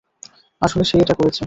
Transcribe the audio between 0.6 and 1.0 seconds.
আসলে, সে